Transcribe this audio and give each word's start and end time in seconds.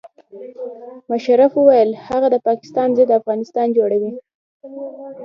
مشرف 1.11 1.51
وویل 1.55 1.91
هند 2.05 2.25
د 2.33 2.35
پاکستان 2.47 2.89
ضد 2.97 3.11
افغانستان 3.19 3.67
جوړوي. 3.77 4.13